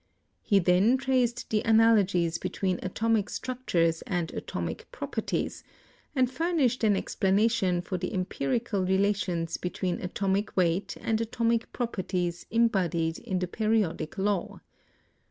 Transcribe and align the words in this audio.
He 0.41 0.57
then 0.57 0.97
traced 0.97 1.51
the 1.51 1.61
analogies 1.61 2.39
be 2.39 2.49
tween 2.49 2.79
atomic 2.81 3.29
structures 3.29 4.01
and 4.07 4.33
atomic 4.33 4.87
properties, 4.91 5.63
and 6.15 6.27
fur 6.27 6.51
nished 6.53 6.83
an 6.83 6.95
explanation 6.95 7.83
for 7.83 7.99
the 7.99 8.11
empirical 8.11 8.83
relations 8.83 9.57
be 9.57 9.69
tween 9.69 10.01
atomic 10.01 10.57
weight 10.57 10.97
and 11.01 11.21
atomic 11.21 11.71
properties 11.71 12.47
embodied 12.49 13.19
in 13.19 13.37
the 13.37 13.47
Periodic 13.47 14.17
Law. 14.17 14.61